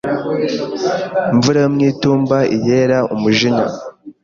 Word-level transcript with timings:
imvura 1.33 1.57
yo 1.63 1.69
mwitumba 1.75 2.37
iyera 2.55 2.97
umujinya 3.13 3.65